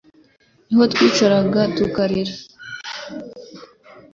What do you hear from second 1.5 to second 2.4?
maze tukarira